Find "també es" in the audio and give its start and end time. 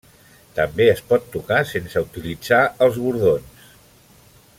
0.59-1.01